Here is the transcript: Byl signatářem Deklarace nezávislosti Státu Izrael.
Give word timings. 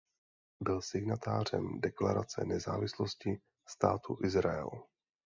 Byl 0.63 0.81
signatářem 0.81 1.81
Deklarace 1.81 2.45
nezávislosti 2.45 3.37
Státu 3.69 4.17
Izrael. 4.23 4.69